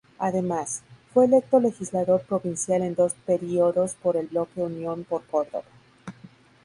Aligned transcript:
Además, 0.17 0.81
fue 1.13 1.25
electo 1.25 1.59
Legislador 1.59 2.23
provincial 2.23 2.81
en 2.81 2.95
dos 2.95 3.13
períodos 3.13 3.93
por 3.93 4.17
el 4.17 4.25
bloque 4.29 4.59
Unión 4.61 5.03
por 5.03 5.23
Córdoba. 5.27 5.61